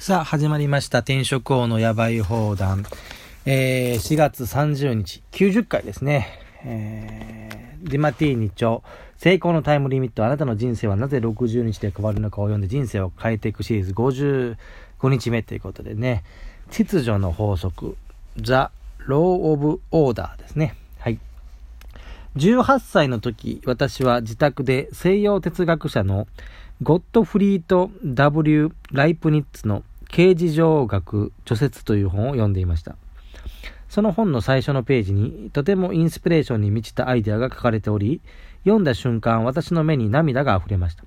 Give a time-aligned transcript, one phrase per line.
[0.00, 1.00] さあ、始まりました。
[1.00, 2.86] 転職王のやばい放談。
[3.44, 6.26] えー、4月30日、90回ですね。
[6.64, 8.80] えー、ディマティーニ著、
[9.18, 16.24] 成功のタイムリミット、あなたの人生はなぜ60日で変わるのかを読んで人生を変えていくシリーズ55日目ということでね、
[16.70, 17.98] 秩序の法則、
[18.38, 18.68] The
[19.06, 20.76] Law of Order ですね。
[22.36, 26.28] 18歳の時、私は自宅で西洋哲学者の
[26.80, 32.94] ゴッドフリート・ W・ ライプニッツの刑事上学除説という本を読んでいました。
[33.88, 38.20] その本の最初のページにとてもインスピレーションに満ちたアイデアが書かれており、
[38.62, 41.02] 読んだ瞬間私の目に涙が溢れました。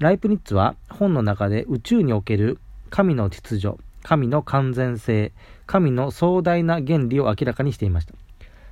[0.00, 2.58] ライプニッツは本の中で宇宙における
[2.90, 5.30] 神の秩序、神の完全性、
[5.66, 8.14] 神の壮大な原理を明らかにしていました。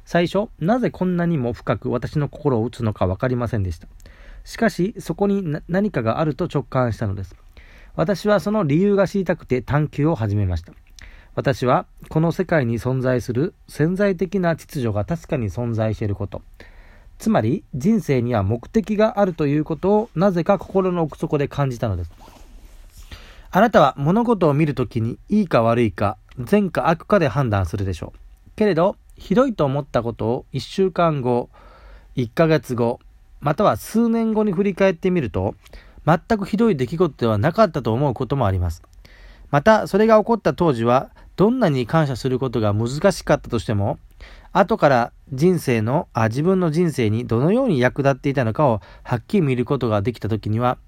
[0.07, 3.89] 最初、なぜこんなにも深く私の心を打つのかわかりませんでした。
[4.45, 7.35] しかし、そこに何かがあると直感したのです。
[7.97, 10.73] 私はその理由が知りたくて探求を始めました。
[11.35, 16.41] 私はこの世界に存在する潜在的な秩序が確かに存在していること。
[17.19, 22.13] つまり人生には目的があるということをなぜか心の奥底で感じたのです。
[23.51, 28.19] あなたは物事を見るときにいいか悪いか善か悪かで判断するでしょう。
[28.55, 31.49] けれど、ひどいと思ったことを1週間後、
[32.17, 33.01] 1ヶ月後、
[33.41, 35.55] または数年後に振り返ってみると、
[36.07, 38.83] 全くひどい出来事ではなかったと思うこともあります。
[39.51, 43.99] また、それが起こった当時は、どんなに感謝することが難しかったとしても、
[44.53, 50.79] 後から人生の、あ、自分の人生にどのように役立っていたのかをはっきり見ることができた時には、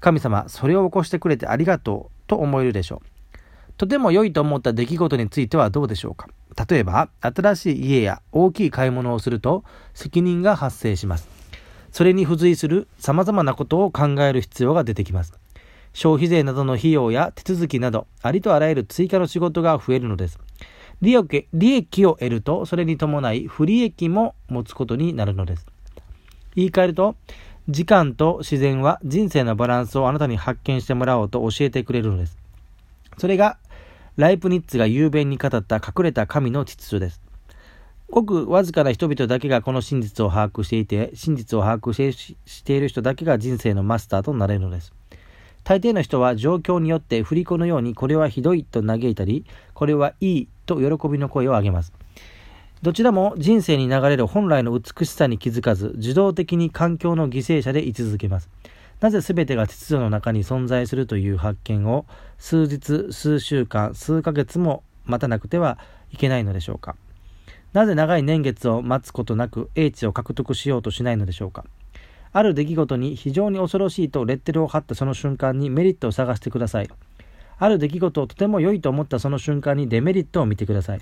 [0.00, 3.38] 神様、それを起こしてくれてありがとうと思えるでしょう。
[3.76, 6.28] とても良いと思った出来事についてはどうでしょうか？
[6.68, 9.62] 例えば、新しい家や大きい買い物をすると
[9.94, 11.28] 責任が発生します。
[11.92, 15.32] それに付随する様々なことを考える必要が出てきます。
[15.92, 20.38] 消費税などの費用や手続きなど、ありとあらゆる追加の仕事が増えるのです。
[21.00, 25.66] 利益を得ると、それに伴い不利益も持つことになるのです。
[26.56, 27.16] 言い換えると、
[27.68, 32.38] 時間と自然は人生のバランスをあなたに発見してもらおうと教えてくれるのです。
[33.18, 33.58] それが、
[34.18, 37.22] ライプニッツが雄弁に語った隠れた神の秩序です。
[38.10, 44.92] ごくわずかな人々だけがこの真実を把握していて、真実を把握している人だけが人生のマスターとなれるのです。
[45.62, 51.92] 大抵の人は状況によって振り子のようにこれはひどいと嘆いたり、これはいいと喜びの声を上げます。
[52.82, 58.50] どちらも人生に流れる本来の美しさに気づかず、受動的に環境の犠牲者で居続けます。
[59.00, 62.04] なぜ全てが秩序の中に存在するという発見を
[62.36, 65.78] 数日、数週間、数ヶ月も待たなくては
[66.10, 66.96] いけないのでしょうか？
[67.72, 71.64] なぜ長い年月を待つことなく英知を獲得しようとしないのでしょうか？
[72.32, 76.90] ある出来事に非常に恐ろしいとレッテルを貼ったその瞬間にメリットを探してください。
[77.58, 81.00] ある出来事をとても良いと思ったその瞬間にデメリットを見てください。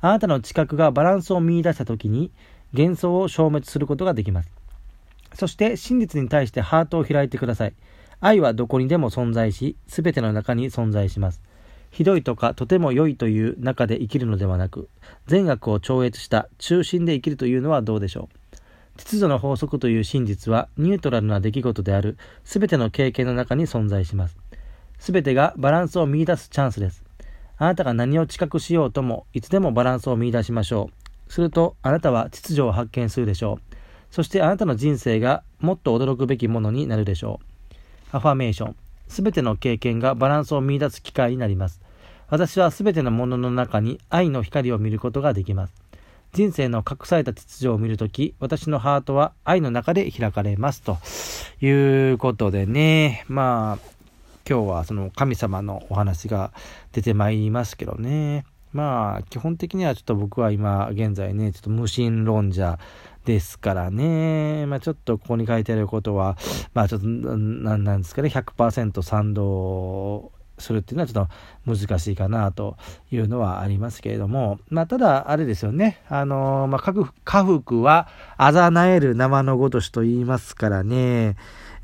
[0.00, 2.30] あなたの知覚がバランスを見出した時に
[2.72, 4.50] 幻想を消滅することができます。
[5.34, 7.74] そして真実に対してハートを開いてください。
[8.20, 11.42] 愛はどこにでも存在し、すべての中に存在します。
[11.90, 14.88] ひどいとかとても良いという中で生きるのではなく、
[15.26, 18.56] 善悪を超越した中心で生きるというのはどうでしょう。
[18.96, 24.36] 秩序の法則という真実はニュートラルな出来事であるすべての経験の中に存在します。
[24.98, 27.04] すべてがバランスを見出すチャンスです。
[27.56, 30.90] あなたが何を知覚しようとも、いつでもバランスを見出しましょ
[31.28, 31.32] う。
[31.32, 33.67] すると、あなたは秩序を発見するでしょう。
[34.10, 37.76] そしてあなたの人生がもっと驚くべきものになるでしょう。
[38.16, 38.76] アファメーション。
[39.08, 41.80] すべての経験がバランスを見出す機会になります。
[42.28, 45.74] 私はすべてのものの中に愛の光を見ることができます。
[46.32, 50.82] 人生の隠された秩序を見るとき、私のハートは愛の中で開かれます。
[50.82, 50.98] と
[51.64, 53.98] いうことでね、まあ、
[54.48, 56.52] 今日はその神様のお話が
[56.92, 58.44] 出てまいりますけどね。
[58.72, 62.78] まあ、基本的にはちょっと僕は今現在ね、ちょっと無神論者
[63.28, 66.38] ですからね、まあちょっとここに書いてあることは、
[66.72, 71.28] まあちょっと、何なんですかね、100%賛同するっていうのはちょっ
[71.66, 72.78] と難しいかなと
[73.12, 76.02] いうのはありますけれども、まあ、ただ、あれですよね。
[76.08, 76.94] あのまあ、
[77.24, 78.08] 家福は、
[78.38, 81.36] あざなえる生のごとしと言いますからね。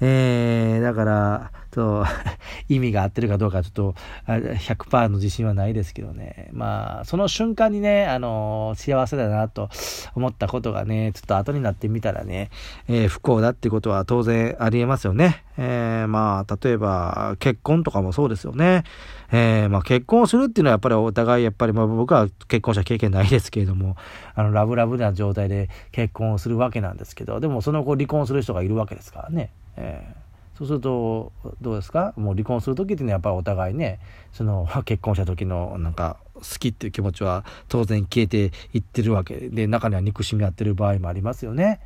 [0.06, 2.04] えー、だから、と、
[2.68, 3.94] 意味が合ってるかどうかちょっと
[4.26, 6.48] 100%の自信はないですけどね。
[6.52, 9.68] まあ、その瞬間にね、あの幸せだなと
[10.14, 12.50] 思ったことがね、ちょっと後になってみたらね、
[12.86, 15.42] えー、不幸だってことは当然ありえますよね。
[15.56, 18.84] えー、まあ、例えば、結婚とかもそうですよね。
[19.32, 23.96] え、まあ結婚するっていうのはやっぱりお互いやっぱり、まあ僕は結婚した経験ないですけれども、
[24.34, 29.50] あの、ラブラブな状態で結婚をするわけなんですけど、でもその後離婚する人がいるわけですからね。
[29.76, 30.24] えー
[30.56, 32.14] そうするとどうですか？
[32.16, 33.98] もう離婚する時っていうのはやっぱりお互いね
[34.32, 41.80] その 結婚した時のなんか好きっていう気持ちは当然消えていってるわけで中には憎しみ合ってる場合もありますよね。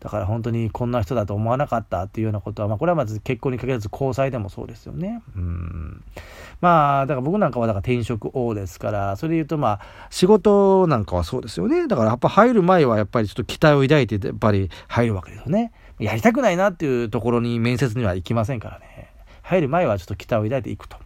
[0.00, 5.22] だから本当にこんな人だと思わなかったっていうようなことは、まあ、これはまず結婚に限らず交際でもそうですよね。
[5.34, 6.04] うん
[6.60, 11.88] まあ、だから僕なんかはだから転職王ですから、それで言うとまあ、仕事なんかはそうですよね。
[11.88, 15.72] だからやっぱ入る前はやっぱりちょっと期待を抱いてやっぱり入るわけですよね。
[15.98, 19.12] やりたくないなっていうところに面接には行きませんからね。
[19.42, 20.96] 入る前はちょっと期待を抱いていくと。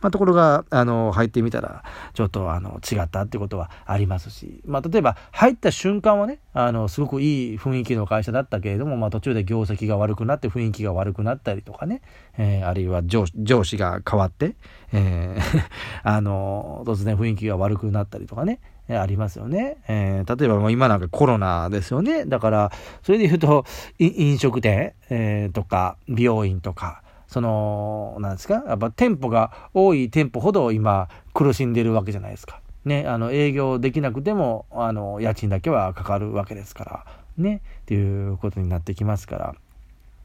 [0.00, 1.82] まあ、ところが、あの、入ってみたら、
[2.14, 12.02] ちょっと、あの、違ったってことはありますし、まあ、例えば、入った瞬間はね、あの、すごくいい雰囲気の会社だったけれども、まあ、途中で業績が悪くなって雰囲気が悪くなったりとかね、
[12.36, 14.54] えー、あるいは上上司が変わって、
[14.92, 15.62] えー
[16.04, 18.60] あの、突然雰囲気が悪くなったりとかね、
[18.96, 19.76] ありますよね。
[19.88, 22.24] えー、例えば今なんかコロナですよね。
[22.24, 23.64] だから、それで言うと、
[23.98, 28.64] 飲食店、えー、とか、美容院とか、その、なんですか？
[28.66, 32.60] やっぱ店舗が多い店舗ほど今苦しんでるわけじゃないですか。
[32.86, 37.06] ね、あの、営業できなくても、あの、家賃だけはかかるわけですから、
[37.36, 39.54] ね、っていうことになってきますから。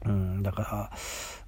[0.06, 0.90] うん、だから、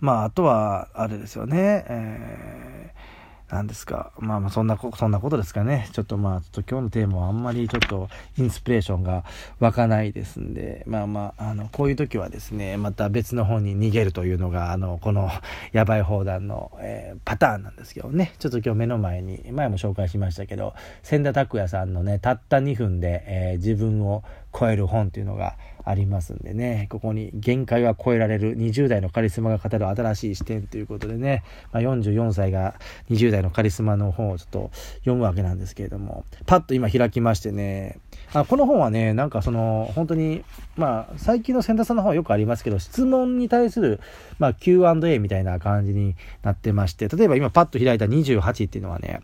[0.01, 3.16] まあ、あとは、あれですよね、えー
[3.49, 4.13] 何ですか。
[4.19, 5.89] まあまあ、そんなこ、そんなことですかね。
[5.93, 9.25] ちょっとまあ、ちょっと今日のテーマはあんまりちょっとインスピレーションが
[9.61, 15.31] 湧かないですんで、まあまあ、あの、こういう時はですね、また別の方に逃げるというのが、あの、この、
[15.73, 18.35] やばい砲弾の、えー、パターンなんですけどね。
[18.41, 24.25] ちょっと今日目の前に、前も紹介しましたけど、千田拓也さんのね、たった2分で、えー、自分を
[24.59, 28.57] 超える本っていうのがありますんでね、ここに限界は超えられる。
[28.57, 32.75] 20代のカリスマが語る新しい視点ということでね、まあ、44歳が
[33.09, 38.01] 20代のカリスマの本をちょっと読むわけなんですけれども、パッと今開きましてね、
[38.33, 40.43] あこの本はね、なんかその、本当に、
[40.77, 44.01] まあ、最近の千田さんの本はよくありますけど、質問に対する、
[44.41, 49.21] まあ、Q&A みたいな感じになってまして、例えば今パッと開いた28っていうのはね、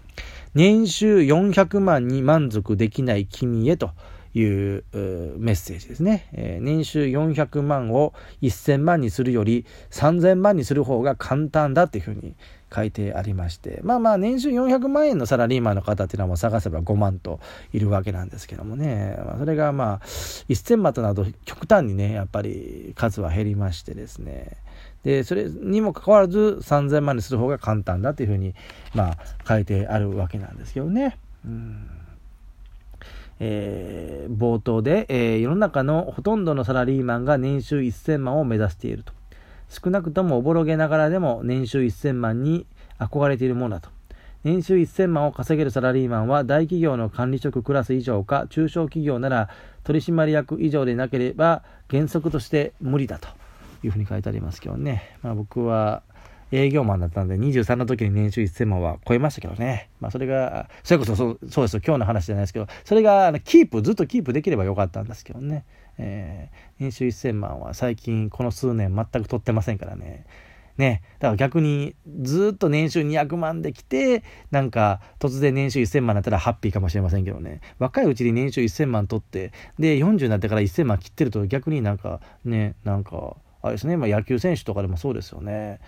[0.55, 3.91] 年収400万に満足できない君へと
[4.35, 4.85] いう
[5.39, 12.35] メッセージですね、えー、年収400万を1000万にするより3000万にする方が簡単だっていうふうに
[12.75, 17.39] 書いてありましてまあまあ年収400万円のサラリーマンの方っていうのはもう探せば5万と
[17.73, 24.57] いるわけなんですけどもね、まあ、それがまあ1000万となると極端にねやっぱり数は減りましてですね。
[25.05, 28.55] でそれにもかかわらず3000万にする方が簡単だっていうふうに
[28.95, 31.19] まあ書いてあるわけなんですけどね。
[31.45, 31.91] うん。
[33.45, 39.13] えー、冒頭で、えー、世の中のほとんどのサラリーマンが年収1000万を目指していると。
[39.69, 42.67] 少なくともおぼろげながらでも年収1000万に
[43.01, 43.91] 憧れているものだと。
[44.45, 49.49] 年収1000万を稼げるサラリーマンは大企業の管理職クラス以上か中小企業なら
[49.83, 53.29] 取締役以上でなければ原則として無理だと
[53.83, 55.17] いうふうに書いてありますけどね。
[55.23, 56.05] まあ僕は
[56.53, 59.89] 営業マンだったんで、23の時に年収1000万は超えましたけどね。
[60.01, 65.65] まあそれが、それこそそうそうですよ、今日の話じゃないですけど、それがキープ、ずっとキープできればよかったんですけどね。
[65.99, 70.27] えー、年収1000万は最近この数年全く取ってませんからね。
[70.79, 85.79] ね、だから逆にずっと年収200万できて、なんか突然年収1000万だったらハッピーかもしれませんけどね、若いうちに年収1000万取って、で、40になってから1000万切ってると逆になんかね、なんか、あれですね、まあ、野球選手とかでもそうですよね。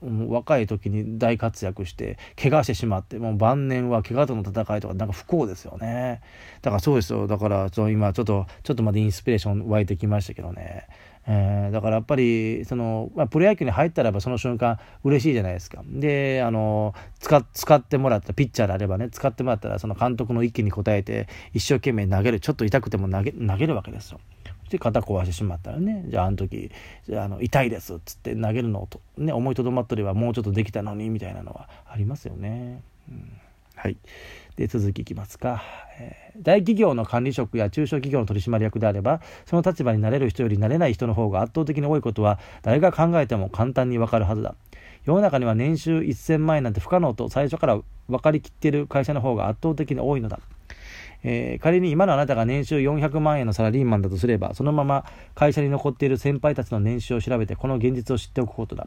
[0.00, 6.22] うん、若い時に大活躍して怪我してしまってもう晩年は怪我との戦いとかなんか不幸ですよね。
[6.62, 7.26] だからそうですよ。
[7.26, 10.86] だからちょ今ちょっとちょっとまでインスピレーション湧いてきましたけどね、
[11.26, 15.82] えー、だからやっぱりその、まあ、プロ野球に入ったらばその瞬間嬉しいじゃないですか。
[15.86, 24.20] であの使使ってもらったピッチャーであればね使ってもらったらその監督の意見に応えて一生懸命投げるちょっと痛くても投げ投げるわけですよ。
[24.72, 26.70] で肩壊してしまったらねじゃああの時
[27.10, 32.82] あの痛いですっつって投げるのと、ね、思いとどまっとればもうちょっとできたのにみたいなのはありますよね。
[33.08, 33.40] うん、
[33.76, 33.96] はい。
[34.56, 35.62] で続きいきますか、
[35.98, 44.54] えー、大企業の管理職や中小企業の取締役であればその立場になれる人よりなれない人の方が圧倒的に多いことは誰が考えても簡単にわかるはずだ。
[45.04, 50.38] 世の中には年収1000万円なんて不可能と最初から分かりきっている会社の方が圧倒的に多いのだ
[51.24, 58.86] えー、仮に今のあなたが年収400万円のサラリーマンだとすれば、そのまま会社に残っている先輩たちの年収を調べて、この現実を知っておくことだ。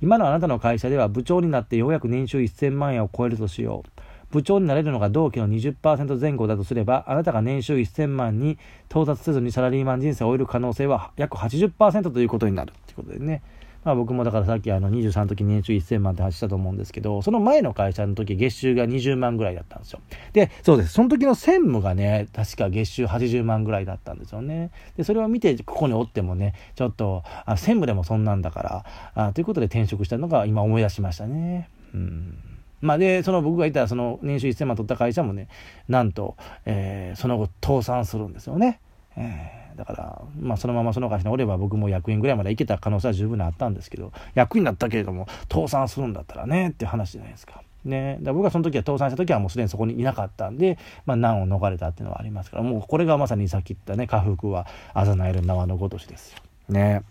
[0.00, 4.00] 今のあなたの会社では部長になってようやく年収1000万円を超えるとしよう。
[4.30, 8.58] 部長になれるのが同期の20%前後だとすれば、あなたが年収1000万に
[8.90, 13.42] 到達せずにサラリーマン人生を終える可能性は約80%ということになるということでね。
[13.84, 20.00] まあ僕もだからさっきあの23の時年収1000万って話したと思うんですけど、その前の会社の時月収が20万ぐらいだったんですよ。
[20.32, 20.92] で、そうです。
[20.94, 24.70] その時の専務がね、確か月収80万ぐらいだったんですよね。
[24.96, 31.68] で、それを見て、ここにおってもね、ちょっと、あ専務でもそんなんだから、あということで転職したのが今思い出しましたね。
[31.94, 32.38] うん。
[32.80, 35.48] まあ、で、その僕がいたらその年収1000万取った会社もね、
[35.88, 36.36] なんと、
[36.66, 38.80] えー、その後倒産するんですよね。
[39.16, 47.62] えーだから、まあ、そのままその会社におれば僕も役員ぐらいまで行けた可能性は十分にあったんですけど、役員だったけれども、倒産するんだったらね、っていう話じゃないですか。
[47.84, 56.38] ね、だ僕がその時は倒産した時はもうすでにそこにいなかったんで、まあ、難を逃れたっていうのはありますからもうこれがまさにさっき言ったね下腹はあざなえる縄のごとしですよ。
[56.68, 57.02] ね。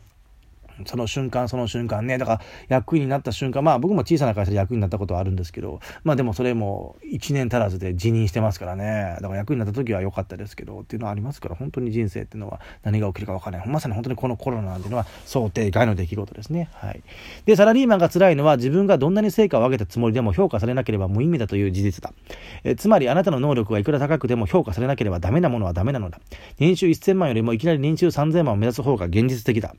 [0.85, 13.67] その瞬間その瞬間ね、だから役員になった瞬間、まあ僕も小さな会社で役員になったことはあるんですけど、まあでもそれも1年足らずで辞任してますからね、だから役員になった時は良かったですけどっていうのはありますから、本当に人生っていうのは何が起きるか分からない。
[13.67, 16.69] まさに本当にこのコロナなんていうのは想定外の出来事ですね。
[16.73, 17.01] はい。
[17.45, 22.13] で、サラリーマンが辛いのは自分がどんなに成果を上げたつもりでも評価されなければ無意味だという事実だ。
[22.63, 26.19] えつまりあなたの能力がいくら高くても評価されなければダメなものはダメなのだ。
[26.59, 29.75] 年収1000万よりもいきなり年収3000万を目指す方が現実的だ。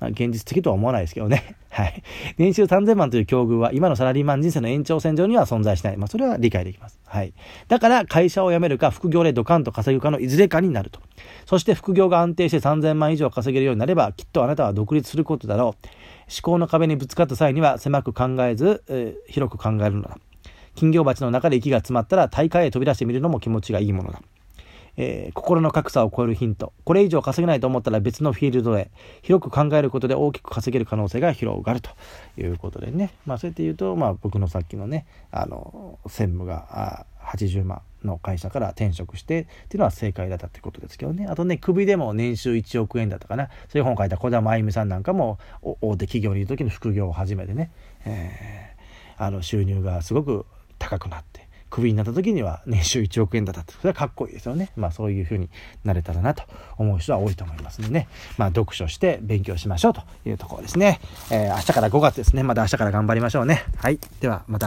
[0.00, 1.56] まあ、現実的とは思わないですけどね。
[1.70, 2.02] はい。
[2.38, 5.96] 年収3000万という境遇は今のサラリーマン人生の延長線上には存在しない。
[5.96, 6.98] まあ、それは理解できます。
[7.04, 7.32] はい。
[7.68, 11.00] だから会社を辞めるか副業でドカンと稼ぐかのいずれかになると。
[11.46, 15.86] そして副業が安定して3000万以上稼げるようになれば、きっとあなたは独立することだろう。
[16.28, 20.18] 思考の壁にぶつかった際には狭く考えず、えー、広く考えるのだ。
[20.74, 24.22] 金魚鉢の中で息が詰まったら大会へ飛び出してみるのも気持ちがいいものだ。
[25.00, 26.72] えー、心の格差を超えるヒント。
[26.84, 28.90] これ以上稼げないと思ったら別のフィールドへ、
[29.22, 31.90] 広く考えることで大きく稼げる可能性が広がると
[32.36, 33.12] いうことでね。
[33.24, 41.28] まあそうやって言うと、まあ僕のさっきのね、あの、専務が80万の会社から転職してっていうのは正解だったってことですけどね。
[41.28, 43.50] あとね、首でも年収1億円だったかな。
[43.68, 47.70] そういう本を書いた小田真由美さんなんかも大手企業にいる時の副業を始めてね、
[48.04, 50.44] えー、あの収入がすごく
[50.78, 53.72] 高くなって、クビになった時には年収1億円だったと。
[53.72, 54.72] それはかっこいいですよね。
[54.76, 55.48] まあそういうふうに
[55.84, 56.42] なれたらなと
[56.76, 58.08] 思う人は多いと思いますんでね。
[58.36, 61.00] まあ読書して勉強しましょうというところですね。
[61.30, 62.42] えー、明日から5月ですね。
[62.42, 63.64] また明日から頑張りましょうね。
[63.76, 63.98] はい。
[64.20, 64.66] ではまた